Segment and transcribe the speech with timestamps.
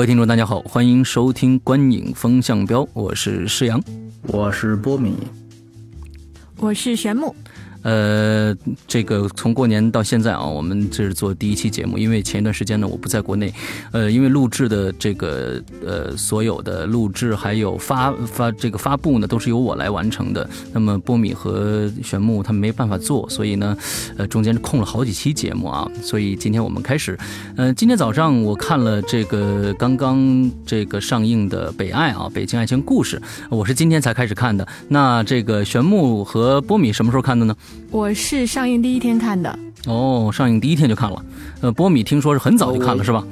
[0.00, 3.78] 各位听众，大家好，欢迎收听《观影风向标》，我是施阳，
[4.22, 5.14] 我是波米，
[6.56, 7.36] 我是玄木。
[7.82, 8.54] 呃，
[8.86, 13.52] 这个从过年到现在啊，我们这是做第一期节目，因为前一段时间呢，我不在国内，
[13.92, 20.48] 呃，因为录制的这个呃所有的录制还有发发这个发布呢，都是由我来完成的。
[20.72, 23.76] 那么波米和玄木他们没办法做，所以呢，
[24.16, 27.18] 呃，中间空了好几期节目啊，所以今天我们开始。
[27.56, 33.18] 呃，今天早上我看了这个刚刚这个上映的《北爱》啊，《北京爱情故事》，
[33.48, 34.66] 我是今天才开始看的。
[34.88, 37.56] 那这个玄木和波米什么时候看的呢？
[37.90, 41.24] 我是上映第一天看的哦，上映第一天就看了。
[41.60, 43.24] 呃，波米听说是很早就看了，是吧？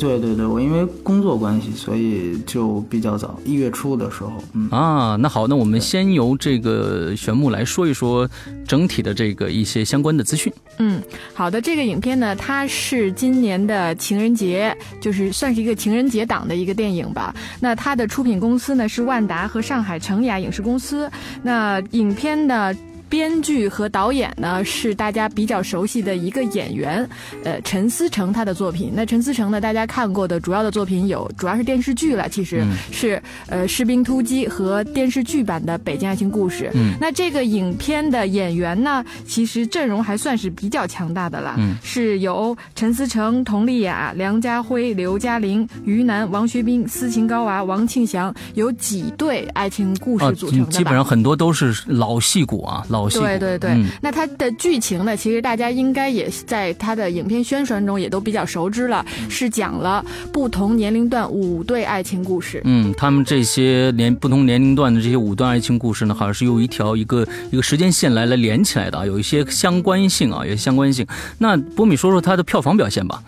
[0.00, 4.32] 对对对，我因为工作关系，所以就比较早，一月初的时候。
[4.54, 8.28] 嗯啊，那好，那我们先由这个玄木来说一说
[8.66, 10.52] 整体的这个一些相关的资讯。
[10.78, 11.02] 嗯，
[11.34, 17.34] 好的，这个影片呢，它是今年的情人节，就是算是一个情人节档的一个电影吧。
[17.60, 21.10] 那它的出品公司呢是万达和上海成雅影视公司。
[21.42, 22.74] 那影片的。
[23.08, 27.08] 编剧和导演呢是大家比较熟悉的一个演员，
[27.44, 28.92] 呃，陈思诚他的作品。
[28.92, 36.64] 那陈思诚呢，大家看过的主要的作品有，主要是电视剧了，其实是呃《士兵突击》和电视剧版的《北京爱情故事》。
[36.74, 50.72] 嗯，那这个影片的演员呢，其实阵容还算是比较强大的了，是由陈思诚、佟丽娅、梁家辉、刘嘉玲、于南、王学兵、斯琴高娃、王庆祥，有几对爱情故事组成的。
[50.72, 53.03] 基本上很多都是老戏骨啊，老。
[53.10, 55.16] 对对对，那它的剧情呢？
[55.16, 62.60] 其实大家应该也在它的影片宣传中也都比较熟知了，是讲了不同年龄段五对爱情故事。
[62.64, 71.06] 嗯，他们这些年不同年龄段的这些五段爱情故事呢，好像是用一条一个一个时间线来来连起来的啊，有一些相关性啊，有些相关性。
[71.38, 73.22] 那波米说说它的票房表现吧。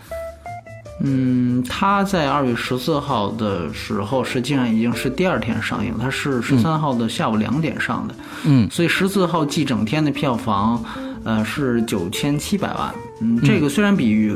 [0.99, 5.93] 嗯，它在二月十四号的时候，实际上已经是第二天上映。
[5.99, 8.15] 它是十三号的下午两点上的，
[8.45, 10.83] 嗯，所以十四号一整天的票房，
[11.23, 12.93] 呃，是九千七百万。
[13.21, 14.35] 嗯，这个虽然比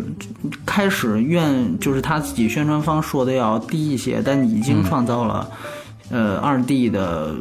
[0.66, 5.50] 开始院就是他自己宣传方说的要低一些，但已经创造了，
[6.10, 7.36] 呃，二 D 的。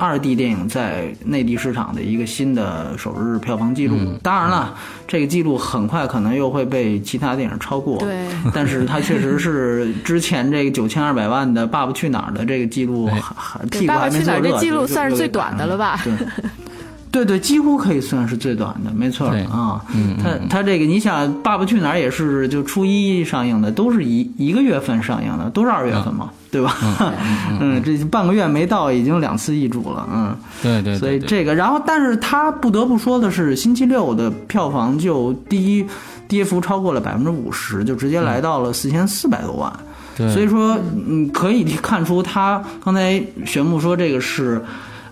[0.00, 4.74] 二 D 电影在内地市场的一个新的首日票房记录，当然了，
[5.06, 7.98] 这个记录很快可能又会被其他电影超过。
[7.98, 13.10] 对， 但是它确实是之前这个九千二百万的《爸爸去哪儿》的这个记录，
[13.70, 14.50] 屁股还没坐热。
[14.52, 16.00] 这记录算是最短的了吧？
[16.02, 16.12] 对，
[17.10, 19.84] 对对，几乎可以算是最短的，没错啊。
[19.94, 26.30] 嗯，他他这个，你想，《爸爸去哪儿》也是就初一上映的，都是一一个月份上映的，都是二月份嘛。
[26.52, 26.76] 对吧？
[27.60, 30.04] 嗯，这半个月没到，已经两次易主了。
[30.12, 30.98] 嗯，对对。
[30.98, 35.86] 所以这个，然后，但是他不得不说的是，星期六的票房就第一
[36.26, 39.72] 跌幅超过了百分之五十，就直接来到了四千四百多万。
[40.16, 40.28] 对。
[40.32, 44.60] 所以说，嗯，可以看出他刚才玄木说这个是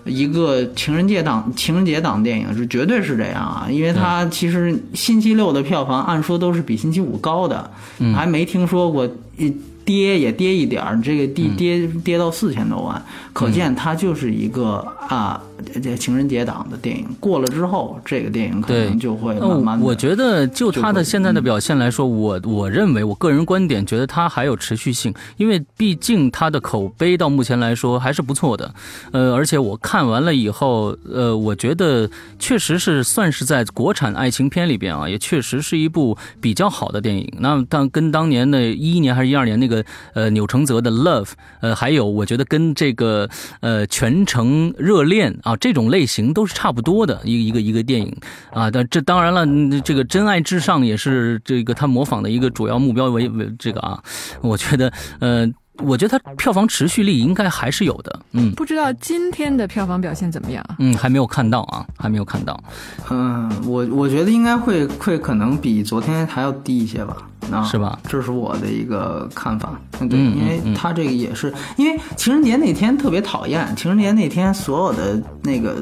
[0.05, 7.69] 一个情人节档情人节档电影，是绝对是这样啊，因为它其实星期六的票房按说都是比星期五高的，
[8.15, 9.53] 还没听说过一。
[9.85, 15.41] 跌也跌一点儿，这个跌跌跌到四千多万，可见它就是一个啊。
[15.81, 19.79] 这情人节档的电影过了之后，这个电影可能就会慢慢。
[19.81, 28.73] 我觉得就他的现在的表现来说，我我认为我个人观点觉得他还有持续性，因为毕竟他的口碑到目前来说还是不错的。
[29.11, 37.31] 呃，而且我看完了以后，呃，我觉得确实是算是在国产爱情片里边啊，也确实是一部比较好的电影。
[37.39, 39.83] 那当跟当年的一一年还是一二年那个
[40.13, 41.31] 呃钮承泽的 Love，
[41.61, 43.29] 呃，还有我觉得跟这个
[43.61, 45.37] 呃全程热恋。
[45.43, 48.15] 啊，啊这种类型都是差不多的，一个一个一个电影
[48.51, 54.01] 啊，但这当然了，这个真爱至上也是这个他模仿的一个主要目标为为这个啊，
[54.41, 55.51] 我觉得呃。
[55.81, 60.63] 我觉得它票房持续力应该还是有的，嗯，不知道今天的票房表现怎么样？
[60.79, 62.61] 嗯，还没有看到啊，还没有看到。
[63.09, 67.17] 嗯，我我觉得应该会会可能比昨天还要低一些吧，
[67.51, 67.99] 啊，是吧？
[68.07, 69.79] 这是我的一个看法。
[70.01, 75.75] 嗯对，因为它这个也是因为情人节那天特别讨厌，情人节那天所有的那个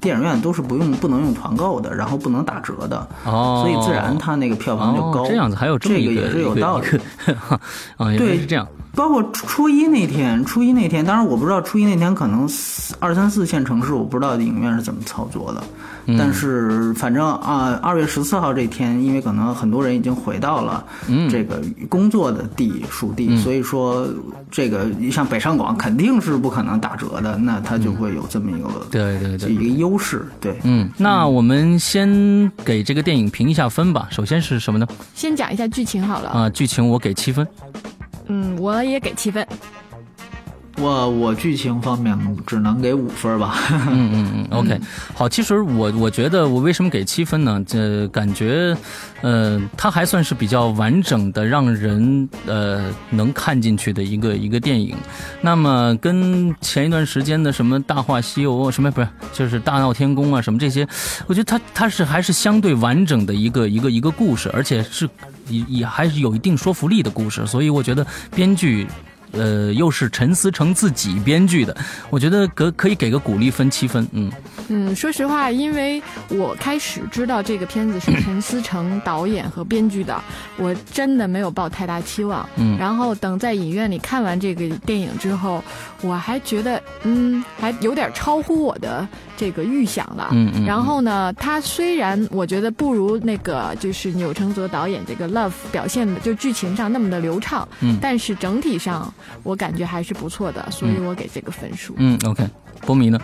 [0.00, 5.24] 电影院都是不用不能用团购的，然后不能打折的，哦，所以自然它那个票房就高。
[5.26, 6.86] 这样子还有这个也是有道理
[7.96, 8.66] 啊，对， 是这样。
[8.94, 12.48] 包括初一那天，初一那天，当然我不知道初一那天可能
[13.00, 15.62] 二三四线城市我不知道影院是怎么操作的，
[16.18, 20.84] 但是反正啊，二月十四号这天，因为可能很多人已经回到了
[21.28, 24.08] 这个工作的地属地，所以说
[24.50, 34.08] 这个像北上广肯定是不可能打折的，那它就会有这么一个对对对一个优势，对，嗯，那我们先给这个电影评一下分吧。
[34.10, 34.86] 首先是什么呢？
[35.14, 37.46] 先讲一下剧情好了啊，剧情我给七分。
[38.26, 39.46] 嗯，我也给七分。
[40.78, 43.54] 我我剧情方面只能给五分吧。
[43.70, 44.80] 嗯嗯嗯， OK，
[45.14, 45.28] 好。
[45.28, 47.62] 其实我我觉得我为什么给七分呢？
[47.64, 48.76] 这感觉，
[49.22, 54.96] 呃，它还算是比较完整的，让人呃能看进去的一个一个电影。
[55.40, 60.84] 那么跟前一段时间的什么《大话西游》什么不是，就是《大闹天宫》啊什么这些，
[61.28, 65.08] 我觉得它它是还是相对完整的一个一个一个故事，而且是
[65.48, 67.46] 也也还是有一定说服力的故事。
[67.46, 68.86] 所以我觉得编剧。
[69.36, 71.76] 呃，又是陈思诚自己编剧的，
[72.10, 74.30] 我觉得可可以给个鼓励分七分，嗯。
[74.68, 80.18] 嗯，说实话，因为我开始知道这个片子是陈思诚导演和编剧的，
[80.56, 85.62] 我真的没有抱太大期望，嗯，然后等在影院里看完这个电影之后，
[86.00, 99.12] 我还觉得，嗯，还有点超乎我的这个预想了，嗯嗯，然后呢，他虽然我觉得不如那个就是钮承泽导演这个 Love 表现的就剧情上那么的流畅，嗯，但是整体上。
[99.42, 101.94] 我感觉还是不错的，所以我给这个分数。
[101.96, 102.48] 嗯，OK，
[102.82, 103.18] 波迷呢？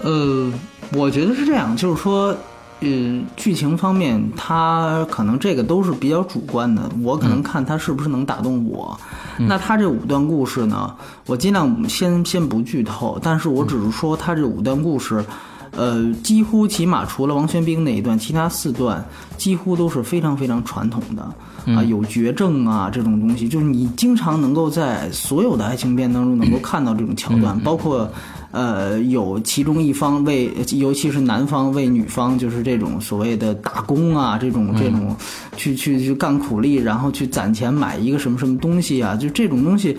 [0.00, 0.52] 呃，
[0.92, 2.36] 我觉得是这样，就是说，
[2.80, 8.98] 呃，剧情方面，它可能这个都是比较主观的，我可能看它是不是能打动我。
[9.36, 10.94] 那它这五段故事呢，
[11.26, 15.24] 我尽量先先不剧透，但是我只是说，它这五段故事，
[15.72, 19.04] 呃，几乎起码除了王玄冰那一段，其他四段
[19.36, 21.28] 几乎都是非常非常传统的。
[21.76, 28.10] 啊，有绝症啊，这种东西，就是你经常能够在所有的爱情片当中能够看到这种桥段，包括，
[28.50, 35.14] 呃，有其中一方为，尤其是男方为女方，就是这种所谓的打工啊，这种这种，
[35.56, 39.96] 去去去干苦力，然后去攒钱买一个什么什么东西啊，就这种东西，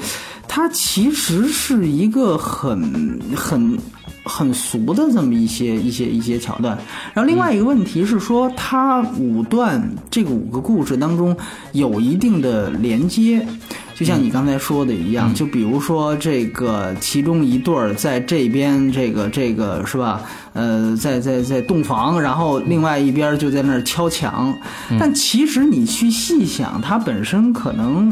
[0.48, 3.78] 它其实是一个很很。
[4.24, 6.78] 很俗的这么一些一些一些桥段，
[7.14, 9.82] 然后另外一个问题是说，它五段
[10.12, 11.36] 这个五个故事当中
[11.72, 13.46] 有一定的连接，
[13.96, 20.22] 就像你刚才说的一样，就比如说这个其中一对儿在这边，这个这个是吧？
[20.54, 24.54] 呃，在在在洞房，然后另外一边就在那儿敲墙，
[25.00, 28.12] 但其实你去细想，它本身可能。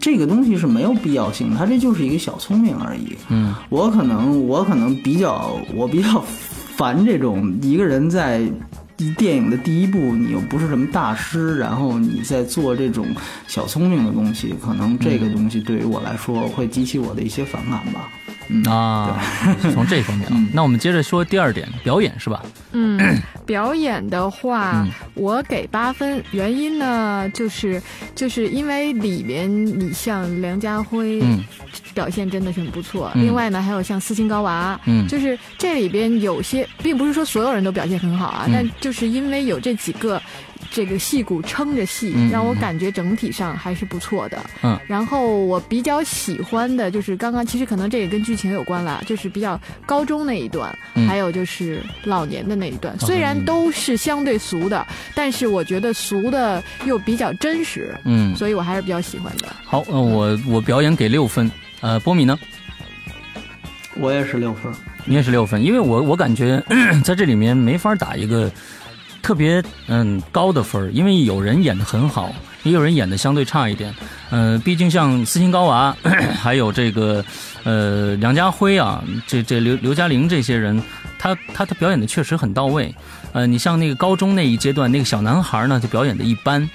[0.00, 3.16] 这个东西是没有必要性，他这就是一个小聪明而已。
[3.28, 6.24] 嗯，我可能我可能比较我比较
[6.76, 8.46] 烦这种一个人在
[9.16, 13.06] 电影的第一部，你又不是什么大师，然后你在做这种
[13.46, 18.08] 小聪明的东西，可能这个东西对于我来说会激起我的一些反感吧。
[18.68, 19.20] 啊，
[19.72, 22.42] 从这方面啊，那我们接着说第二点，表演是吧？
[22.72, 22.98] 嗯，
[23.46, 27.82] 表演的话，我给八分，原因呢，就是
[28.14, 31.22] 就是因为里面你像梁家辉，
[31.94, 33.10] 表现真的是很不错。
[33.14, 40.20] 另外呢，还有像斯琴高娃，嗯，就是这里边有些，并不是说所有人都表现很好啊，但就是因为有这几个。
[40.70, 44.38] 这个戏骨撑着戏，让我感觉整体上还是不错的。
[44.62, 50.72] 嗯，然后我比较喜欢的就是刚刚，其实可能这也跟剧情有关啦，就是比较高中那一段，
[51.08, 52.96] 还有就是老年的那一段。
[53.00, 57.92] 虽然都是相对俗的，但是我觉得俗的又比较真实。
[58.04, 59.48] 嗯，所以我还是比较喜欢的。
[59.64, 61.50] 好，那我我表演给六分。
[61.80, 62.38] 呃，波米呢？
[63.96, 64.72] 我也是六分。
[65.04, 66.62] 你也是六分，因为我我感觉
[67.02, 68.48] 在这里面没法打一个。
[69.22, 73.94] 特别嗯高的分儿，因为有人演的很好，也有人演的相对差一点。
[74.30, 75.94] 嗯，毕竟像斯琴高娃，
[76.40, 77.24] 还有这个
[77.64, 80.82] 呃梁家辉啊，这这刘刘嘉玲这些人，
[81.18, 82.94] 他他他表演的确实很到位。
[83.32, 86.68] 呃，你像那个高中那一阶段那个小男孩呢，就表演的一般。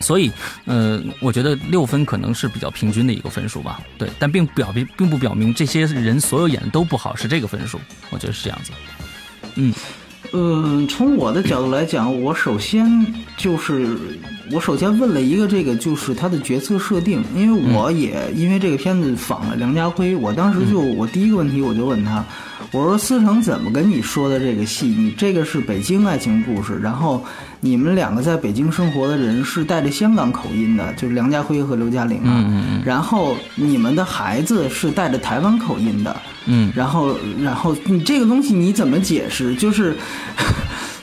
[0.00, 0.32] 所以，
[0.64, 3.82] 呃，我觉得六分可能是比较平均的一个分数吧。
[3.98, 7.78] 对，但并表并并不表明这些人所有演的都不好，是这个分数。
[8.08, 8.72] 我觉得是这样子。
[9.56, 9.74] 嗯。
[10.32, 12.86] 嗯，从我的角度来讲，我首先
[13.36, 13.96] 就是
[14.52, 22.24] 我首先问了一个这个，就是他的角色设定，因为我也因为这个片子仿了梁家辉，我当时就我第一个问题我就问他，
[22.72, 24.86] 我说思成怎么跟你说的这个戏？
[24.86, 27.24] 你这个是北京爱情故事，然后
[27.60, 36.16] 你们两个在北京生活的人是带着香港口音的，就是梁家辉和刘嘉玲啊，嗯然后你们的孩子是带着台湾口音的。
[36.46, 39.54] 嗯，然后，然后你这个东西你怎么解释？
[39.56, 39.94] 就是，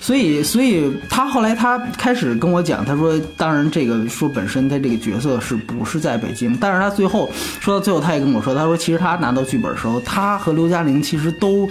[0.08, 11.70] 所以，所以他后来他开始跟我讲，他说，当然这个说本身他这个角色是不是在北京，但是他最后说到最后，他也跟我说，他说其实他拿到剧本的时候，他和刘嘉玲其实都。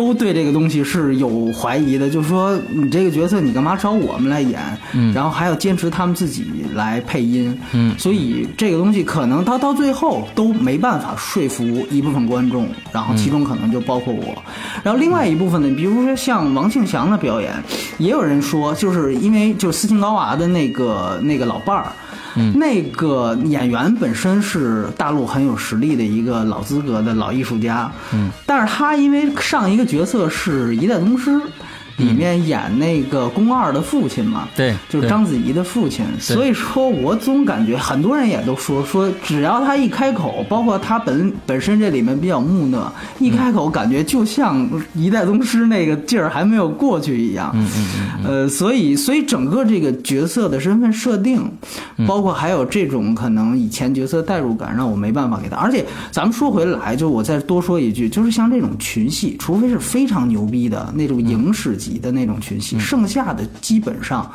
[0.00, 4.58] 都对这个东西是有怀疑的，就是说你这个角色你干嘛找我们来演？
[4.94, 6.42] 嗯，然后还要坚持他们自己
[6.74, 14.42] 来配音，嗯，所以这个东西可能到到最后都没办法说服一部分观众，然后其中可能就包括我，
[14.82, 17.52] 然后另外一部分呢，比如说像王庆祥的表演，
[17.98, 21.92] 也有人说就是因为就是斯琴高娃的那个那个老伴儿。
[22.54, 31.40] 那个演员本身是大陆很有实力的一个老资格的老艺术家，嗯，但是他因为上一个角色是一代宗师。
[32.00, 36.04] 里面演那个宫二的父亲嘛，对，就是章子怡的父亲。
[36.18, 47.50] 所以说我总感觉很多人也都说说，只要他一开口，包括他本本身这里面比较木讷，一开口感觉就像一代宗师那个劲儿还没有过去一样。
[47.54, 48.24] 嗯嗯嗯。
[48.24, 51.50] 呃，所以所以整个这个角色的身份设定，
[52.06, 55.56] 包括还有这种可能以前角色代入感，让我没办法给他。
[55.56, 61.89] 而且咱们说回来，就我再多说一句，就是像这种群戏，除非是非常牛逼的那种影视级。
[61.90, 64.30] 你的那种群戏，剩下的基本上。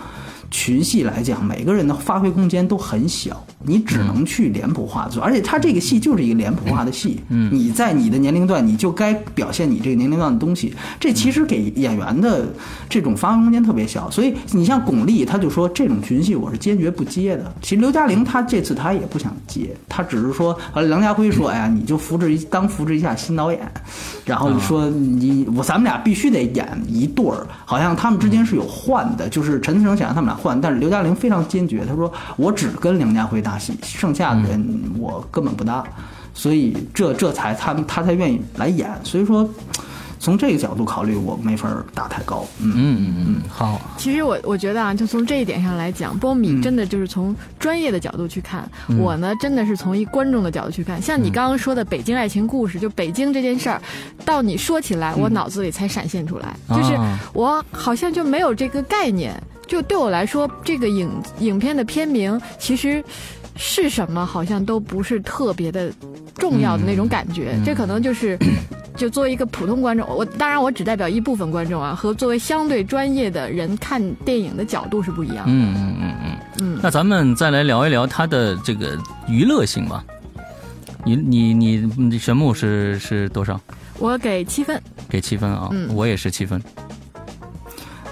[0.55, 7.19] 群戏来讲，每个人的发挥空间都很小，你只能去脸谱化做，而且他这个戏就是一个脸谱化的戏。
[7.27, 10.73] 嗯，你在你的年龄段，你就该表现你这个年龄段的东西。
[10.97, 12.47] 这其实给演员的
[12.87, 17.53] 这种发挥空间特别小，所以你像巩俐，他就说这种群戏我是坚决不接的。
[17.61, 23.59] 其实刘嘉玲她这次她也不想接，她只是说，后来梁家辉说，哎呀，你就扶植一当扶植一下新导演，
[24.23, 30.44] 然后说你我咱们俩必须得演一对儿，好像他们之间是有换的，就是陈思诚想让他们俩。
[30.45, 34.63] 换，但是刘嘉玲非常坚决，她说我只跟梁家辉搭戏，剩下的人
[34.99, 35.83] 我根本不搭，
[36.35, 38.87] 所以这这才他他才愿意来演。
[39.03, 39.49] 所以说，
[40.19, 42.45] 从这个角度考虑，我没法打太高。
[42.59, 43.81] 嗯嗯嗯嗯，好。
[43.97, 51.01] 其实我我觉得啊，就从这一点上来讲，波米真的就是从专业的角度去看，我呢真的是从一观众的角度去看。
[51.01, 53.81] 像你刚刚说的《北京爱情故事》，就北京这件事儿，
[54.23, 56.97] 到你说起来，我脑子里才闪现出来，就是
[57.33, 59.41] 我好像就没有这个概念。
[59.67, 63.03] 就对我来说，这个影影片的片名其实
[63.55, 65.91] 是什么，好像都不是特别的
[66.35, 67.57] 重要的那种感觉。
[67.65, 68.37] 这可能就是，
[68.95, 75.45] 就作为一个普通观众，我当然我只代表一部分观众啊，和作为相对专业的人看电影的角度是不一样。
[75.47, 76.79] 嗯嗯嗯嗯嗯。
[76.81, 80.03] 那咱们再来聊一聊它的这个娱乐性吧。
[81.03, 83.59] 你你你玄木是是多少？
[83.99, 84.81] 我给七分。
[85.07, 85.69] 给七分啊！
[85.93, 86.61] 我也是七分。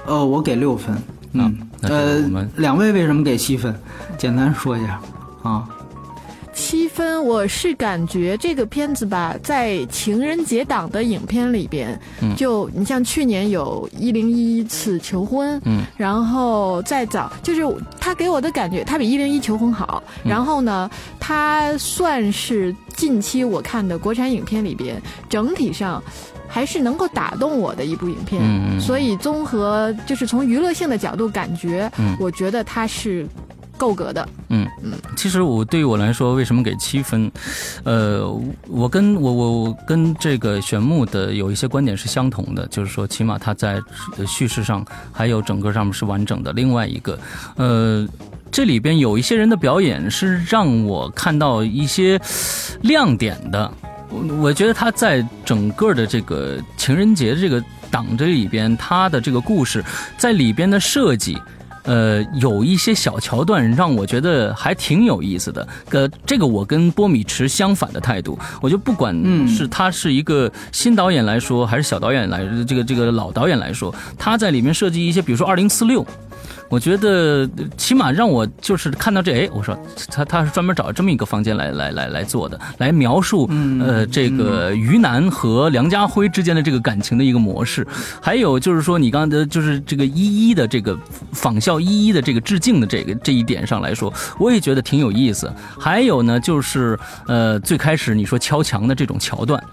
[0.06, 0.96] 呃，我给六分。
[1.34, 2.20] 嗯，呃，
[2.58, 3.76] 两位为什么给七分？
[4.18, 5.00] 简单说一下
[5.44, 5.68] 啊。
[6.54, 12.00] 七分，我是感觉这个片子吧，在情人节档的影片里边，
[12.38, 17.62] 就你像去年有一零一次求婚，嗯，然后再早，就是
[18.00, 20.02] 他给我的感觉，他比一零一求婚好。
[20.24, 26.02] 然后呢，他算是近期我看的国产影片里边，整体上。
[26.46, 33.28] 还是能够打动我的一部影片，所以综合就是从娱乐性的角度感觉，我觉得它是
[33.78, 34.28] 够格的。
[34.50, 37.32] 嗯嗯，其实我对于我来说，为什么给七分？
[37.84, 38.28] 呃，
[38.68, 43.82] 我跟我我我跟这个玄木的有一些观点是相同的，就是说起码他在
[44.28, 46.54] 叙事上还有整个上面是完整的。
[46.54, 47.20] 另外一个，
[47.56, 48.08] 呃，
[48.52, 52.20] 这里边有一些人的表演是让我看到一些
[52.82, 53.72] 亮点的。
[54.10, 59.84] 我我觉得他在整个的这个情人节这个档这里边，他的这个故事
[60.18, 61.36] 在里边的设计，
[61.84, 65.68] 呃，有一些小桥段让我觉得还挺有意思的。
[65.92, 68.38] 呃，这个我跟波米持相反的态度。
[68.62, 69.16] 我就不管
[69.48, 76.06] 是他是一个新导演来说，还是小导演来这个这个老导演来说，他在里面设计一些，比如说二零四六。
[76.70, 79.78] 我觉得起码让我就是看到这，哎，我说
[80.10, 83.48] 他他是专门找这么一个房间来来来来做的，来描述
[83.80, 87.86] 呃这个于南和梁家辉之间的这个感情的一个模式。
[88.22, 90.98] 还有就是说你刚才就是这个一一的这个
[91.32, 95.52] 仿效一一的这个致敬的这个这一点上来说，我也觉得挺有意思。
[95.80, 99.64] 还有呢，就是呃最开始你说敲墙的这种桥段。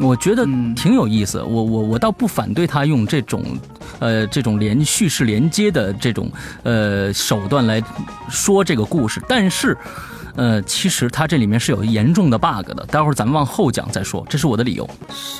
[0.00, 3.44] 我觉得挺有意思，我我我倒不反对他用这种，
[3.98, 6.30] 呃，这种连叙事连接的这种
[6.62, 7.82] 呃手段来
[8.28, 9.76] 说这个故事，但是。
[10.34, 14.88] 呃，其实它这里面是有严重的 bug 的，待会儿咱们往后讲再说，这是我的理由。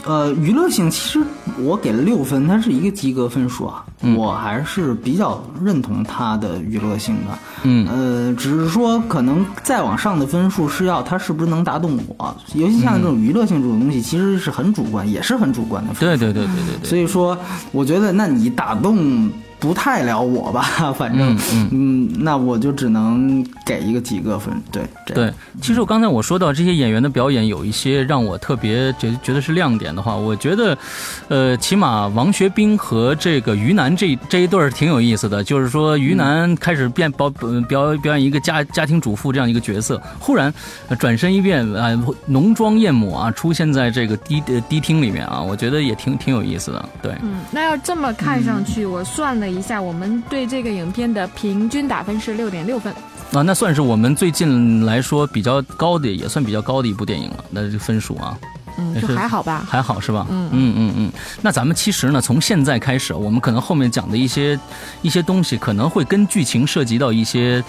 [0.05, 1.21] 呃，娱乐性其实
[1.59, 3.85] 我给了六分，它是一个及格分数啊，
[4.17, 7.39] 我还是比较认同它的娱乐性的。
[7.63, 15.95] 嗯，呃，只是说可能再往上的分数是要它是不是能打动我，尤其像这种娱乐性这种东西，其实是很主观，也是很主观的。
[16.01, 16.89] 对对对对对对。
[16.89, 17.37] 所以说，
[17.73, 19.31] 我觉得那你打动。
[19.61, 20.63] 不太了我吧，
[20.97, 24.53] 反正嗯嗯，那我就只能给一个及格分。
[24.73, 24.83] 对
[25.15, 30.77] 对，其实我刚才我说到这些演员的表演，有一些让我特别觉觉得是亮点的话，我觉得，
[31.29, 35.45] 呃，起码王学兵和这个于南这这一对儿挺有意思的。
[35.45, 40.53] 就是说，于南开始变表呃表表演一个家家庭主妇这样一个角色，忽然
[40.89, 41.91] 呃转身一变啊、
[42.27, 46.89] 浓妆艳抹啊，出现在这个低呃迪厅里面啊，我觉得也挺挺有意思的。
[47.03, 52.93] 对，嗯，那要这么看上去，我算了一下，我们对这个影片的平均打分是六点六分。
[53.33, 57.45] 啊，那算是我们最近来说比较高的，也算比较高的一部电影了。
[57.51, 58.39] 那这分数啊。
[58.79, 59.67] 嗯，就还好吧。
[59.69, 60.27] 还好是吧？
[60.31, 61.13] 嗯嗯嗯嗯。
[61.43, 64.59] 那咱们其实呢，从现在开始，我们可能后面讲的一些
[65.03, 67.63] 一些东西，可能会跟剧情涉及到一些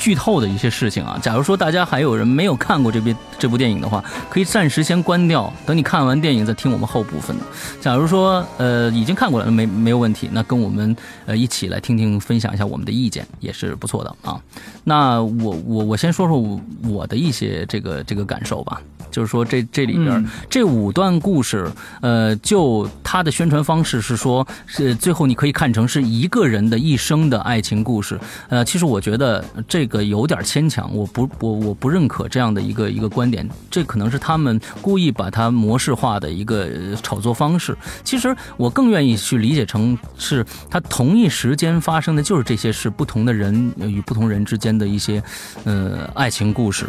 [0.00, 1.16] 剧透的一些事情啊。
[1.22, 7.36] 假如说大家还有人没有看过这部这部电影的话，可以暂时先关掉，等你看完电影再听我们后部分。
[7.80, 14.40] 假如说呃已经看过了，没没有问题，那跟我们呃一起来听听分享一下我们的意见，也是不错的啊。
[14.82, 18.80] 那我我我先说说我我的一些这个这个感受吧。
[19.10, 21.68] 就是说这这里边、嗯这五段故事，
[22.00, 28.16] 呃，就它的宣传方式是说，是最后你可以看成是一个人的一生的爱情故事。
[28.48, 37.76] 呃，其实我觉得这个有点牵强，我不我我不认可这样的一个一个观点，这可能是他们故意把它模式化的一个炒作方式。
[38.02, 45.22] 其实我更愿意去理解成是它同一时间发生的就是这些事，不同的人与不同人之间的一些
[45.64, 46.86] 呃爱情故事。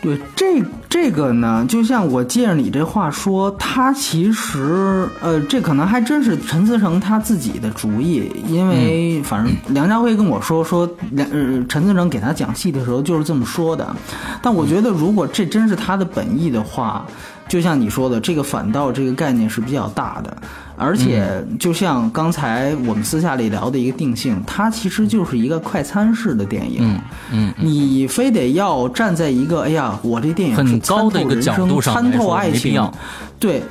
[0.00, 13.94] 对这这个呢，就像我借着你这话说，他其实呃，这可能还真是陈思诚他自己的主意，因为反正梁家辉跟我说说，梁呃陈思诚给他讲戏的时候就是这么说的，
[14.40, 17.04] 但我觉得如果这真是他的本意的话，
[17.48, 20.36] 就像你说的，这个反倒这个概念是比较大的，
[20.78, 26.78] 而且就像刚才我们私下里聊的一个定性，它其实就是一个快餐式的电影。
[26.80, 27.00] 嗯
[27.32, 27.54] 嗯。
[27.58, 32.90] 你非得要站在一个哎呀，我这电影是很参高的一个角度上参透爱情
[33.38, 33.62] 对。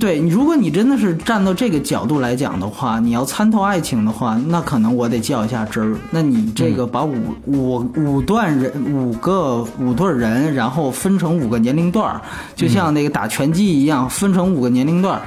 [0.00, 5.96] 对你，如果你真的是站到这个角度来讲的话，你要参透爱情的话，那可能我得较一下真儿。
[6.10, 7.14] 那你这个把五、
[7.46, 12.20] 五五段人五个五对人，然后分成五个年龄段儿，
[12.56, 15.22] 就像那个打拳击一样，分成五个年龄段儿，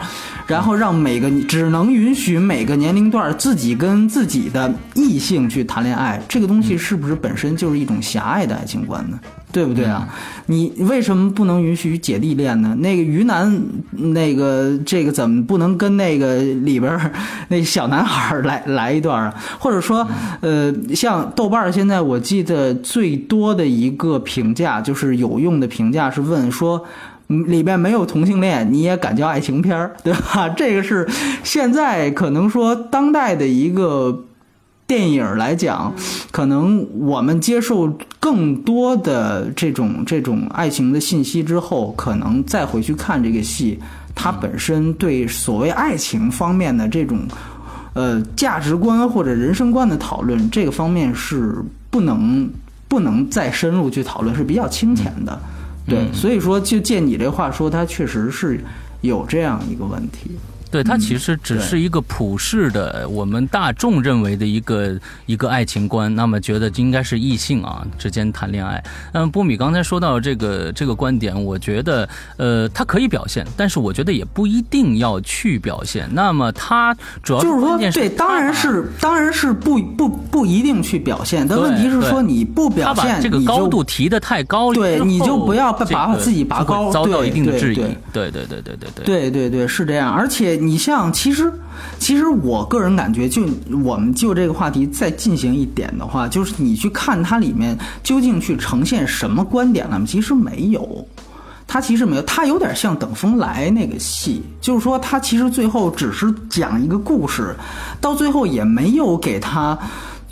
[0.49, 9.19] 然后让每个只能允许每个年龄段自己跟自己的异性去谈恋爱，这个东西是不是本身就是一种狭隘的爱情观呢？
[9.51, 10.07] 对不对啊？
[10.47, 12.75] 你为什么不能允许姐弟恋呢？
[12.79, 16.99] 那个于南，那个这个怎么不能跟那个里边
[17.47, 19.35] 那小男孩来来一段啊？
[19.59, 20.07] 或者说，
[20.41, 26.83] 呃，像豆瓣现在我记得最多的一个评价，就是有用的评价是问说。
[27.29, 30.49] 里边没有同性恋，你也敢叫爱情片，对吧？
[30.57, 31.07] 这个是
[31.43, 34.25] 现在可能说当代的一个
[34.87, 35.93] 电影来讲，
[36.31, 43.79] 可能我们接受更多的这种这种爱情的信息之后，可能再回去看这个戏，
[44.15, 47.19] 它本身对所谓爱情方面的这种
[47.93, 52.49] 呃价值观或者人生观的讨论，这个方面是不能
[52.87, 55.39] 不能再深入去讨论，是比较清浅的。
[55.89, 58.59] 对，所以说就借你这话说，它确实是
[59.01, 60.31] 有这样一个问题。
[60.71, 66.13] 对，它其实只是一个普世的，我们大众认为的一个一个爱情观。
[66.15, 68.83] 那么觉得应该是异性啊之间谈恋爱。
[69.13, 76.07] 嗯，波米刚才说到这个这个观点，我觉得呃，它可以表现，但是我觉得也不一定要去表现。
[76.13, 87.77] 那么它主要就是说对，当然是当然是不不不一定去表现，但问题是说你不表他把现，这个高度提的太高了，对你就不要把自己拔高遭到一定的质疑。
[88.13, 89.05] 对对对对对对。
[89.05, 90.13] 对对对，是这样。
[90.13, 91.51] 而且你像，其实
[91.97, 93.43] 其实我个人感觉，就
[93.83, 100.05] 我们就这个话题再进行一点的话，就是你去看它里面究竟去呈现什么观点了吗？
[100.07, 101.07] 其实没有。
[101.71, 107.55] 它其实没有，它有点像《等风来》那个戏，就是说他其实最后只是讲一个故事，
[108.01, 109.77] 到最后也没有给他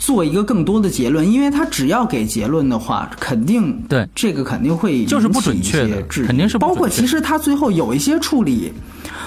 [0.00, 8.72] 做一个更多的结论，因为他只要给结论的话，肯定对这个肯定会就是不准确的肯定是不包括其实他最后有一些处理，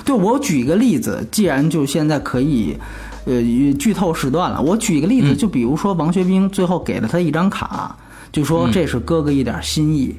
[0.03, 2.77] 对我举一个例子，既然就现在可以。
[3.23, 3.39] 呃，
[3.77, 4.59] 剧透时段了。
[4.59, 7.95] 我举一个例子，嗯就比如说王学兵最后给了他一张卡，
[8.31, 10.15] 就说这是哥哥一点心意。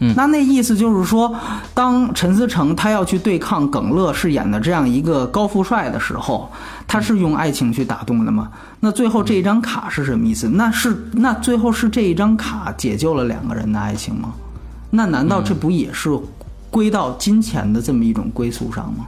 [0.00, 1.36] 嗯那那意思就是说，
[1.74, 6.50] 当陈思诚他要去对抗耿乐饰演的这样一个高富帅的时候，
[6.86, 8.50] 他是用爱情去打动的吗？
[8.80, 10.48] 那最后这一张卡是什么意思？
[10.48, 14.32] 那是那最后是这一张卡解救了两个人的爱情吗？
[14.88, 16.18] 那难道这不也是
[16.70, 19.06] 归到金钱的这么一种归宿上吗？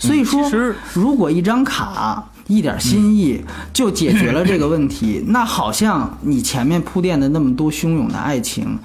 [0.00, 0.50] 所以说
[0.92, 3.40] 如果一张卡一点心意
[3.72, 8.76] 就解决了这个问题，那好像你前面铺垫的那么多汹涌的爱情。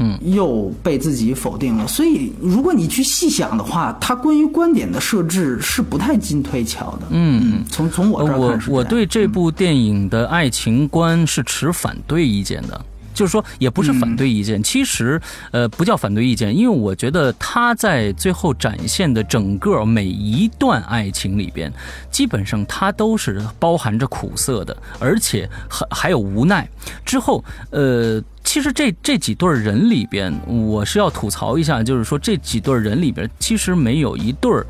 [0.00, 1.84] 嗯，又被自己否定了。
[1.88, 7.08] 所以，如果你去细想的话，他关于观点的设置是不太进推敲的。
[7.10, 12.80] 嗯，从从我这儿我看是这样我对这部电影的爱情观是持反对意见的。
[13.18, 21.72] 就是说，也不是反对意见，其实，呃，不叫反对意见，因为我觉得他在最后展现的整个每一段爱情里边，
[22.12, 26.68] 基本上他都是包含着苦涩的，而且还还有无奈。
[27.04, 34.64] 之后，呃，其实这这几对人里边，我是要吐槽一下，就是说这几对人里边，其实没有一对儿。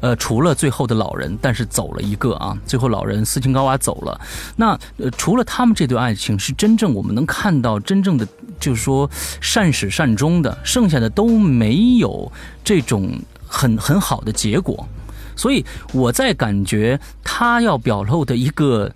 [0.00, 4.20] 呃，除了最后的老人，但是走了一个啊，最后老人斯琴高娃走了。
[4.56, 8.28] 那呃，除了他们这对爱情是真正我们能看到真正的，
[8.60, 12.30] 就是说善始善终的，剩下的都没有
[12.62, 13.10] 这种
[13.46, 14.86] 很很好的结果。
[15.34, 18.90] 所以我在感觉他要表露的一个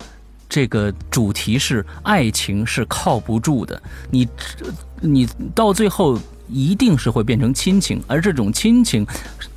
[0.49, 4.27] 这个主题是爱情是靠不住的，你
[4.99, 6.17] 你到最后
[6.51, 9.05] 一定是会变成亲情，而这种亲情。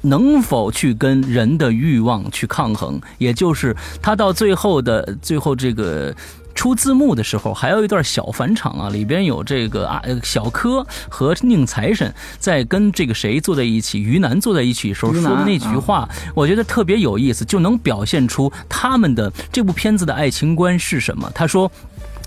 [0.06, 3.00] 能否去跟人的欲望去抗衡？
[3.16, 6.14] 也就是他到最后的最后这个
[6.54, 21.32] 出字幕的时候，还有一段小返场啊，里边有这个啊小柯和宁财神在跟这个谁坐在一起，于南坐在一起时候说的那句话，我觉得特别有意思，就能表现出他们的这部片子的爱情观是什么。
[21.34, 21.72] 他说，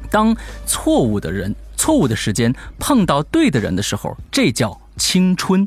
[0.09, 5.65] 当错误的人、错误的时间碰到对的人的时候，这叫青春。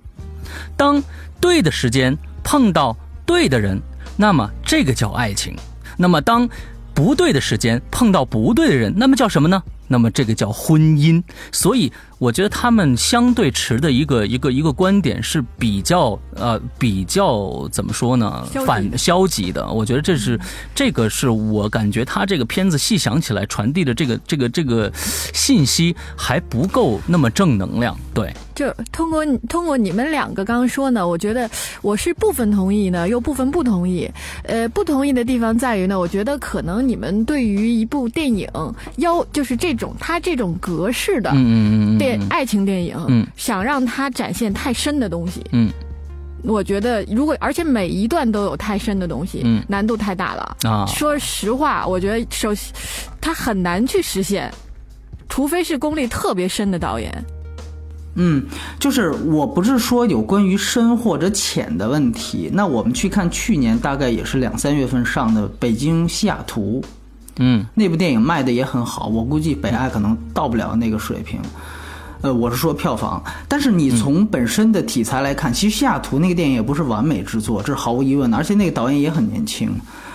[0.77, 1.03] 当
[1.41, 2.95] 对的时间碰到
[3.25, 3.81] 对的人，
[4.17, 5.55] 那么这个叫爱情；
[5.97, 6.47] 那么当
[6.93, 9.63] 不对的时间碰到不对的人，那么叫什么呢？
[9.89, 11.23] 那么这个叫婚姻。
[11.51, 11.91] 所以。
[12.21, 18.47] 我觉得他们相对持的一个一个一个观点是比较呃比较怎么说呢？
[18.67, 19.67] 反消极的。
[19.67, 20.39] 我觉得这是
[20.75, 27.99] 这个是我感觉他这个片子细想起来传递的这个这个这个信息还不够那么正能量。
[28.13, 31.49] 对，就通过通过你们两个刚刚说呢，我觉得
[31.81, 34.07] 我是部分同意呢，又部分不同意。
[34.43, 38.47] 呃，不同意的地方在于呢，我觉得可能你们对于一部电影
[38.97, 42.21] 要就是这种它这种格式的，嗯嗯嗯电。
[42.29, 45.71] 爱情电影，嗯，想让它展现太深的东西，嗯，
[46.43, 50.85] 我觉得如果而且每一段都有太深的东西，嗯，难度太大了啊。
[50.87, 52.75] 说实话，我觉得首先
[53.23, 54.53] 它很难去实现，
[55.31, 57.11] 除非是功力特别深的导演。
[58.23, 58.45] 嗯，
[58.79, 62.51] 就是我不是说有关于深或者浅的问题。
[62.53, 66.83] 那我们去看去年大概也是两三月份上的《北京西雅图》，
[67.39, 71.41] 嗯，那部电影卖的也很好，我估计北爱可能到不了那个水平。
[72.21, 79.73] 呃，我是说票房，但是你从本身的题材来看，其实西雅图那个电影也不是完美之作，这是毫无疑问的，而且那个导演也很年轻。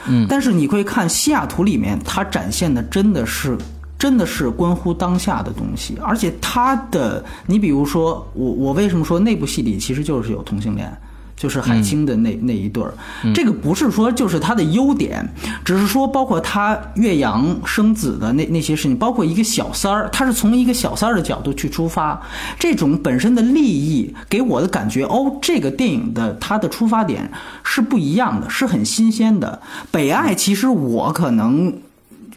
[0.07, 3.57] 嗯，但是你会看西雅图里面，它展现的真的是，
[3.97, 10.91] 真的是关乎当下的东西，而且他的，你比如说，我我为什么说那部戏里其实就是有同性恋？
[11.37, 12.93] 就是海清的那那一对儿，
[13.33, 15.21] 这个不是说就是他的优点，
[15.65, 22.21] 只是说包括他岳阳生子的那那些事情，包括一个小三儿，他是从一个小三儿的角度去出发，
[22.57, 27.29] 这种本身的利益给我的感觉，哦，这个电影的它的出发点
[27.65, 29.61] 是不一样的，是很新鲜的。
[29.91, 31.73] 北爱其实我可能。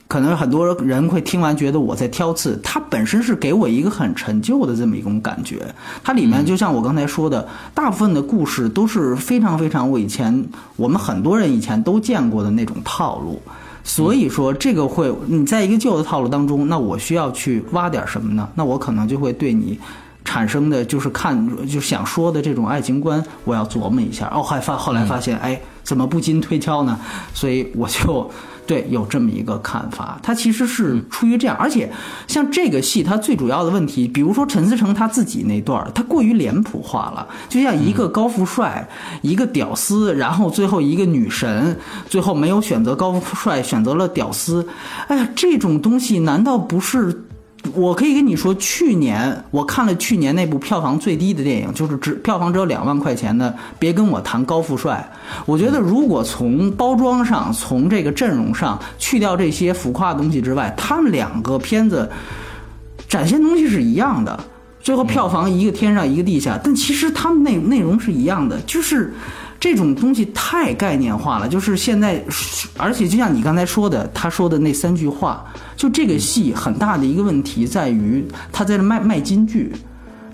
[0.09, 5.63] 可能很多人会听完觉得我在挑刺，它本身是给我一个很陈旧的这么一种感觉。
[6.03, 13.39] 它里面就像我刚才说的，大部分的故事都是非常非常我以前我们很多人以前都见过的那种套路。
[13.85, 18.49] 所以说这个会你在一个旧的套路当中，那我需要去挖点什么呢？
[18.55, 19.79] 那我可能就会对你
[20.25, 24.27] 产生的就是看就想说的这种爱情观，我要琢磨一下。
[24.35, 26.99] 哦，还发后来发现，哎，怎么不经推敲呢？
[27.35, 28.31] 所以我就。
[28.69, 31.91] 对，有这么一个看法，他其实是出于这样，而且
[32.27, 38.87] 像这个戏，它最主要的问题，比如说陈思诚他自己那段儿，他过于脸谱化了，就像一个高富帅，
[39.23, 41.75] 一个屌丝，然后最后一个女神，
[42.07, 44.69] 最后没有选择高富帅，选择了屌丝，
[45.07, 47.25] 哎呀，这种东西难道不是？
[47.75, 53.55] 我可以跟你说，去年我看了去年那部票房最低的电影，就是只票房只有两万块钱的。
[53.79, 55.07] 别跟我谈高富帅，
[55.45, 62.09] 我觉得如果从包装上、从这个阵容上去掉这些浮夸的东西之外，他们两个片子
[63.09, 64.39] 展现东西是一样的。
[64.81, 69.13] 最后票房一个天上一个地下，但其实他们内内容是一样的，就是
[69.61, 71.49] 这种东西太概念化了。
[71.49, 72.23] 就是现在，
[72.77, 75.45] 而且就像你刚才说的，他说的那三句话。
[75.77, 79.73] 就这个戏很大的一个问题在于，他在卖卖金句，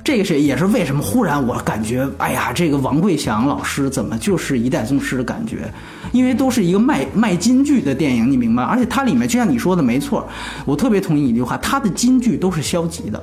[0.04, 5.72] 这个是也是为什么忽然我感觉，哎呀，这个王贵祥老师怎么就是一代宗师的感觉？
[6.12, 8.62] 因为都是一个卖卖金句的电影，你明白？
[8.62, 10.28] 而且它里面就像你说的没错，
[10.66, 13.20] 我特别同意你一句话，它的金句都是消极的，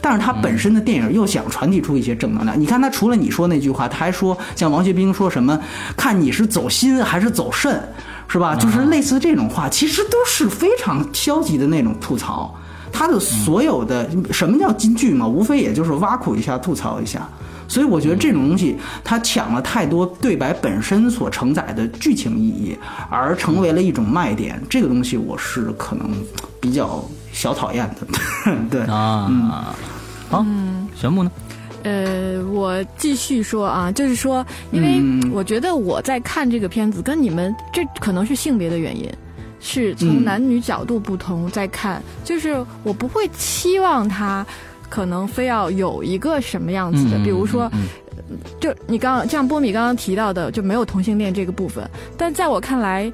[0.00, 2.58] 但是它本身的电影又想传递出一些正能量。
[2.58, 5.58] 你看他除了你说那句话，他还说像王学兵说什么，
[5.96, 7.82] 看你是走心还是走肾。
[8.32, 8.54] 是吧？
[8.54, 12.54] 就是类似这种话，其实都是非常消极的那种吐槽。
[13.00, 15.26] 他的所有的什么叫金句嘛？
[15.26, 17.26] 无非也就是挖苦一下、吐槽一下。
[17.66, 22.76] 所以我觉得这种东西，他抢了太多对白本身所承载的剧情意义，
[23.08, 24.60] 而成为了一种卖点。
[24.68, 26.10] 这个东西我是可能
[26.60, 28.54] 比较小讨厌的。
[28.68, 29.50] 对啊，嗯
[30.28, 30.44] 好，
[30.94, 31.30] 玄木呢？
[31.84, 39.08] 呃，我继续说啊，就是说，因为我觉得我在看这个片子，跟你们这可能是性别的原因，
[39.60, 44.44] 是从男女角度不同在看，就是我不会期望他
[44.88, 47.70] 可能非要有一个什么样子的，比如说，
[48.58, 53.12] 就你刚刚像波米刚刚提到的，就没有同性恋这个部分，但在我看来。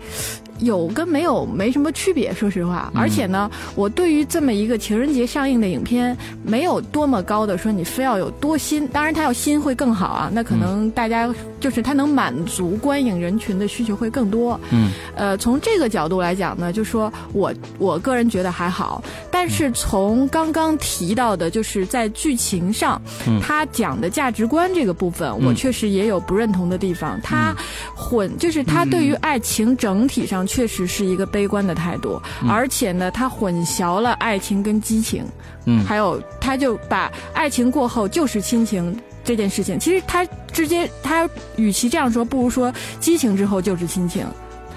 [0.61, 2.91] 有跟没有没什么区别，说实话。
[2.95, 8.89] 而且呢，我对于这么一个情人节上映的影片，没有多么高的说你非要有多新。
[8.89, 10.31] 当然，它要新会更好啊。
[10.33, 11.29] 那可能大家
[11.61, 14.59] 就是它能满足观影人群的需求会更多。
[14.71, 14.91] 嗯。
[15.15, 19.03] 呃，从这个角度来讲呢，就说我我个人觉得还好。
[19.31, 23.01] 但是从刚刚提到的，就是在剧情上，
[23.43, 27.21] 他讲的价值观这个部分，我确实也有不认同的地方。
[27.23, 27.55] 他
[27.95, 30.47] 混，就是他对于爱情整体上。
[30.47, 35.25] 确实是一个悲观的态度，而且呢，他混淆了爱情跟激情，
[35.65, 40.25] 嗯，还有他就把爱情过后就是亲情这件事情，其实他
[40.57, 44.27] 直接他与其这样说，不如说激情之后就是亲情。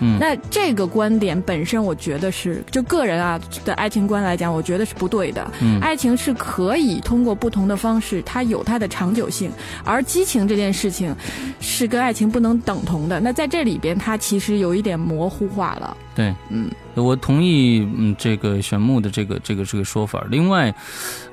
[0.02, 5.52] 嗯，那这个观点本身，我觉得是就个人啊的爱情观来讲，我觉得是不对的。
[5.62, 9.52] 嗯，爱情是可以通过不同的方式，它有它的长久性，
[9.84, 11.16] 而激情这件事情
[11.60, 13.20] 是跟爱情不能等同的。
[13.20, 15.98] 那在这里边，它其实有一点模糊化了。
[16.16, 20.26] 对，嗯，我同意嗯这个玄牧的这个这个这个说法。
[20.30, 20.74] 另外，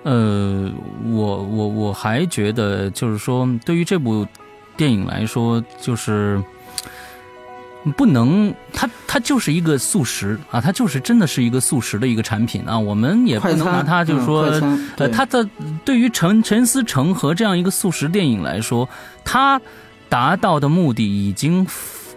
[0.03, 0.71] 呃，
[1.11, 4.27] 我我我还觉得就是说，对于这部
[4.77, 6.43] 电影来说，就是。
[7.93, 12.79] 不能，它它就是一个素食啊，它就是真的是一个素食的一个产品啊。
[12.79, 14.43] 我们也不能拿它就是说，
[14.97, 15.49] 呃，它的
[15.85, 18.89] 对于陈陈思诚和这样一个素食电影来说，
[19.25, 19.61] 它
[20.09, 21.67] 达到的目的已经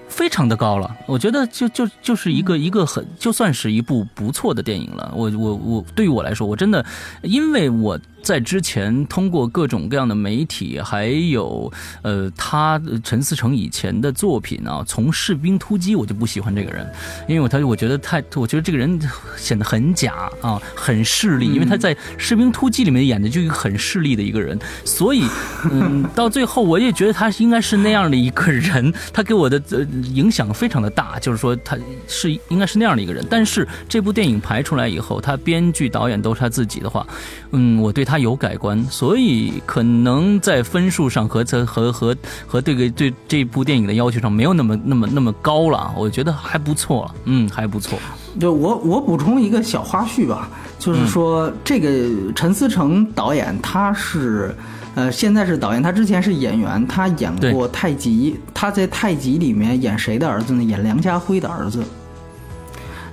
[0.07, 0.95] 非常的高了。
[1.05, 5.11] 我觉得就就就是一个一个很就算是一部不错的电影了。
[5.15, 6.85] 我我我对于我来说，我真的
[7.21, 7.99] 因为我。
[8.21, 16.87] 在之前，通过各种各样的媒体，还有呃，他陈思诚以前的作品啊，从《士兵突击》，我就不喜欢这个人，
[17.27, 18.99] 因为我他我觉得太，我觉得这个人
[19.35, 25.23] 显得很假啊，很势利，因为他在《士兵突击》里面演的就一个很势利的一个人，所以
[25.71, 29.79] 嗯，到最后我也觉得他应该是那样的一个人，他给我的呃
[30.13, 31.77] 影响非常的大，就是说他
[32.07, 37.05] 是应该是那样的一个人，但是这部电影排出来以后，他编剧导演都是他自己的话，
[37.51, 42.15] 嗯，我对他有改观，所以可能在分数上和这和和
[42.47, 47.99] 和这个对这部电影的要求上没有那么那么那么高了，我觉得还不错，嗯，还不错。
[48.39, 54.55] 就我我补充一个小花絮吧，就是说这个陈思诚导演他是
[54.95, 60.63] 呃现在是导演，他之前是演员，他演过《太极》，他在《太极》里面演谁的儿子呢？
[60.63, 61.83] 演梁家辉的儿子。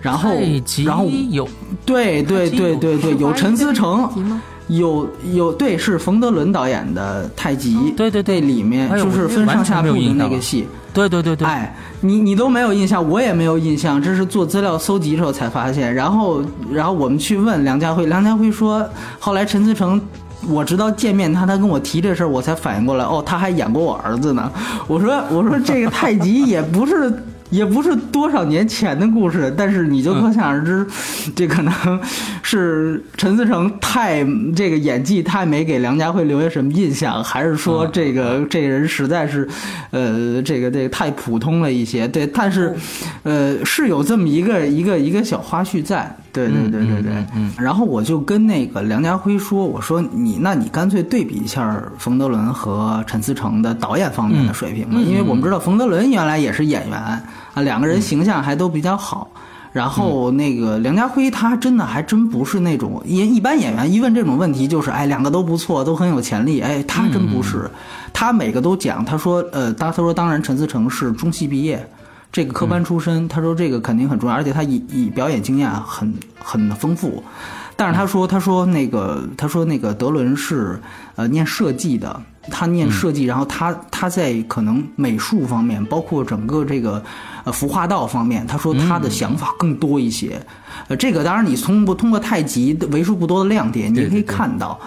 [0.01, 0.31] 然后
[0.85, 1.49] 然后有
[1.85, 4.09] 对对对对对有陈思诚。
[4.69, 11.47] 有有对是冯德伦导演的《太极》，对对对，里面就是分上下部的那个戏，对对对对。
[11.47, 15.95] 哎，你你都没有印象，我也没有印象，这是做资料搜集的时候才发现。
[15.95, 18.85] 然后然后我们去问梁家辉，梁家辉说，
[19.21, 20.01] 后来陈思诚，
[20.49, 24.51] 我直到见面他，他跟我提这事儿，我才反应过来，哦，他还演过我儿子呢。
[24.89, 27.13] 我说我说这个太极也不是。
[27.51, 30.87] 也不是多少年前的故事，但是你就可想而知，
[31.35, 32.01] 这可能
[32.43, 39.49] 是陈思诚太这个演技太没给梁家辉留下什么印象，还是说这个这个人实在是，
[39.91, 42.07] 呃，这个这个太普通了一些？
[42.09, 42.75] 对，但是，
[43.23, 46.17] 呃，是有这么一个一个一个小花絮在。
[46.37, 57.23] 对对对对对，嗯，然后我就跟那个梁家辉说，我说你那你干脆对比一下冯德伦和陈思诚的导演方面的水平吧，因为我们知道冯德伦原来也是演员啊，
[57.63, 59.29] 两个人形象还都比较好。
[59.73, 67.71] 然后那个梁家辉他真的还真不是那种一一般演员一问这种问题就是哎两个都不错都很有潜力哎他真不是，
[68.11, 71.87] 他每个都讲他说呃当他说当然陈思诚是中戏毕业。
[72.37, 77.25] 这个科班出身，他说这个肯定很重要，而且他以以表演经验很很丰富。
[77.77, 80.79] 但是他说他说那个他说那个德伦是
[81.15, 82.21] 呃念设计的，
[82.51, 87.03] 他念设计，然后他他在可能美术方面，包括整个这个
[87.45, 90.39] 呃服化道方面，他说他的想法更多一些。
[90.89, 94.79] 呃，这个当然你通过通过太极为数不多的亮点，你也可以看到。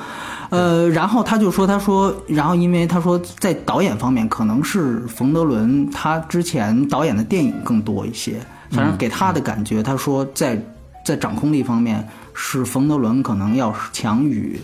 [0.49, 8.39] 呃，然后他就说，他说，然后因为他说在导演方面，可能是冯德伦他之前导演的电影更多一些，
[8.71, 10.59] 反正给他的感觉，他说在
[11.05, 14.59] 在掌控力方面是冯德伦可能要强于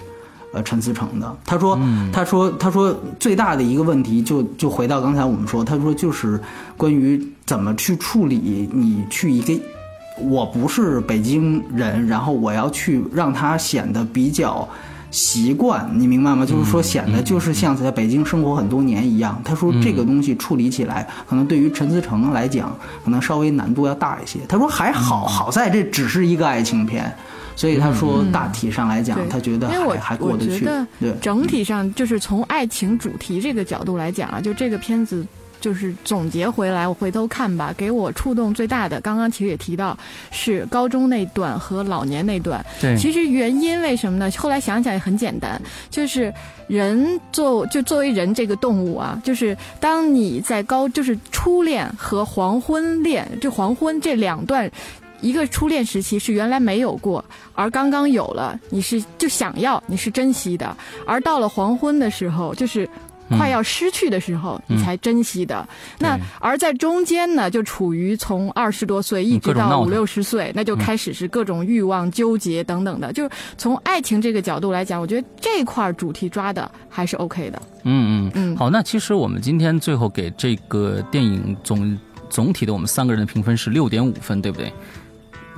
[0.53, 1.37] 呃陈思诚的。
[1.45, 1.79] 他说，
[2.11, 6.39] 他说，他说最大的一个问题就就回到刚才我们说，他说就是
[6.77, 9.53] 关于怎么去处理你去一个。
[10.17, 14.65] 我不是北京人，然后我要去让他显得比较
[15.15, 16.45] 习惯，你明白吗？
[16.45, 19.41] 就是说显得就是像在北京生活很多年一样。
[19.45, 24.39] 他说这个东西处理起来，可能对于陈思诚来讲，可能稍微难度要大一些。
[24.49, 27.09] 他说还好，好在这只是一个爱情片，
[27.55, 30.67] 所以他说大体上来讲，他觉得还还过得去。
[30.99, 35.25] 对，整体上就是从爱情主题这个角度来讲啊，就这个片子。
[35.59, 37.73] 就是总结回来，我回头看吧。
[37.75, 39.97] 给我触动最大的，刚刚其实也提到，
[40.31, 42.63] 是高中那段和老年那段。
[42.79, 44.29] 对，其实原因为什么呢？
[44.37, 46.33] 后来想想也很简单，就是
[46.67, 54.69] 人作就作为人这个动物啊，就是当你在高就是初恋和黄昏恋，就黄昏这两段，
[55.21, 62.87] 一个初恋时期是原来没有过，而刚刚有了，你是就想要，你是珍惜的，而到了黄昏的时候，就是。
[63.29, 65.67] 快要失去的时候，你才珍惜的。
[65.99, 73.11] 那而在中间呢，就处于从二十多岁一直到五六十岁，那就开始是各种欲望纠结等等的。
[73.13, 77.61] 就是从爱情这个角度来讲，我觉得这块主题抓的还是 OK 的。
[77.83, 78.57] 嗯嗯嗯。
[78.57, 81.97] 好，那其实我们今天最后给这个电影总
[82.29, 84.71] 总体的我们三个人的评分是六点五分，对不对？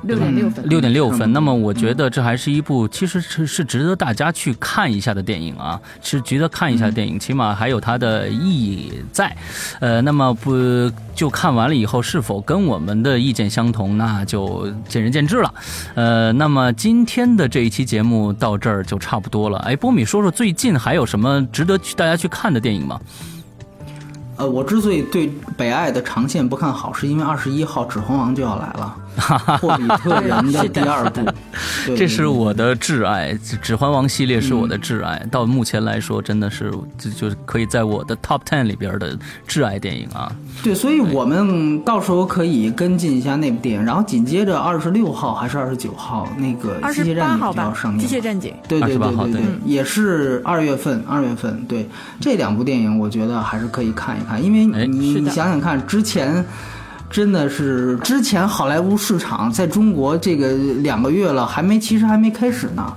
[0.08, 1.32] 六点六分，六点六分。
[1.34, 9.36] 那么我觉得这还是一部其实是是值得大家去看一下的电影啊，是值得看一下的电影，起码还有它的意义在。
[9.80, 10.56] 呃，那么不
[11.14, 15.54] 就看完了以后是否跟我们的意见相同，那就见仁见智了。
[15.96, 19.58] 呃，那么今天的这一期节目到这儿就差不多了。
[19.60, 23.00] 哎，波米说说最近还有什么值得去大家去看的电影吗？
[24.38, 28.96] 呃，我之所以对北爱的长线不看好，是因为二十一号《指环王》就要来了，
[29.60, 31.22] 霍比特人的第二部，
[31.96, 40.32] 这是我的挚爱，《指环王》系列是我的挚爱，到目前来说真的是就就是可以在我的 Top Ten 里边的挚爱电影啊。
[40.64, 51.58] 对，所以我们到时候可以跟进一下那部电影，然后紧接着二十六号还是二十九号那个《机械战警》就要上映，《机械战警》对对对对对，也是二月份，二月份。
[51.68, 51.88] 对
[52.20, 54.44] 这两部电影，我觉得还是可以看一看。
[54.44, 56.46] 因为你想想看，之前
[57.10, 62.94] 真的是之前好莱坞市场在中国这个两个月了，还没其实还没开始呢。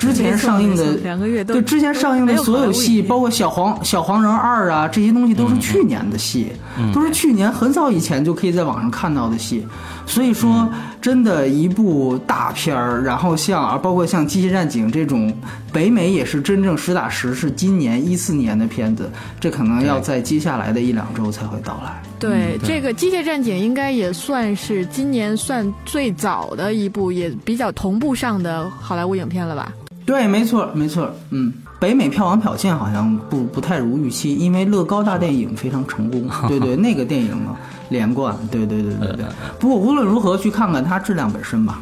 [0.00, 6.52] 之前上映的两个月都对之前上映的所有戏，包括小黄小黄人二啊这些东西，都是去年的戏，
[6.92, 9.64] 都是去年很早以前就可以在网上看到的戏。
[10.08, 10.68] 所以说，
[11.02, 15.32] 真的一部大片儿，然后像啊，包括像《机械战警》这种，
[15.72, 22.02] 北美也是真正实打实是今年一四年的片子，这可能要在接下来的一两周才会到来。
[22.18, 29.72] 对，这个《机械战警》应该也算是今年算最早的一部，也比较同步上的好莱坞影片了吧？
[30.06, 31.14] 对，没错，没错。
[31.30, 36.28] 嗯，北美票房表现好像不不太如预期，因为乐高大电影非常成功。
[36.48, 37.56] 对对，那个电影嘛。
[37.90, 39.24] 连贯，对对对对对。
[39.58, 41.80] 不过无论如何，去看看它质量本身吧。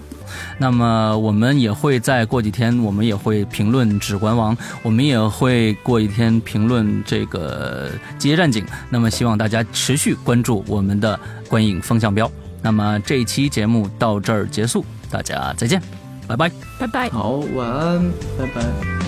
[0.56, 8.64] 那么我们也会再过几天，我们也会评论《指环王》，我们也会过一天评论这个《机械战警》。
[8.88, 12.30] 那么希望大家持续关注我们的观影风向标。
[12.62, 15.82] 那么这一期节目到这儿结束，大家再见，
[16.28, 17.08] 拜拜，拜拜。
[17.10, 18.00] 好，晚安，
[18.38, 19.05] 拜拜。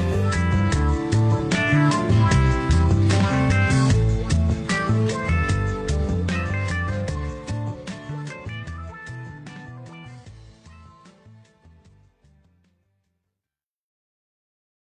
[1.68, 2.07] Bye.